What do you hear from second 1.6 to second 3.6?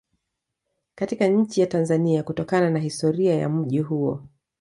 ya Tanzania kutokana na historia ya